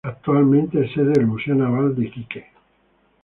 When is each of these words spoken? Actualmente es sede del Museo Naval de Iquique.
Actualmente 0.03 0.83
es 0.83 0.91
sede 0.93 1.11
del 1.11 1.27
Museo 1.27 1.53
Naval 1.53 1.93
de 1.95 2.07
Iquique. 2.07 2.47